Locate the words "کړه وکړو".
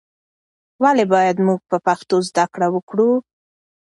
2.53-3.11